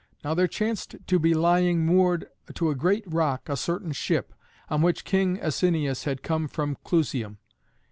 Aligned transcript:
Now 0.23 0.33
there 0.33 0.47
chanced 0.47 0.95
to 1.05 1.19
be 1.19 1.35
lying 1.35 1.85
moored 1.85 2.25
to 2.55 2.71
a 2.71 2.75
great 2.75 3.03
rock 3.05 3.47
a 3.47 3.55
certain 3.55 3.91
ship, 3.91 4.33
on 4.67 4.81
which 4.81 5.05
King 5.05 5.37
Asinius 5.39 6.05
had 6.05 6.23
come 6.23 6.47
from 6.47 6.75
Clusium. 6.83 7.37